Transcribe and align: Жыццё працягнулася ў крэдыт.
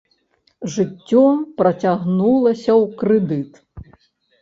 Жыццё 0.75 1.21
працягнулася 1.61 2.71
ў 2.81 2.83
крэдыт. 2.99 3.51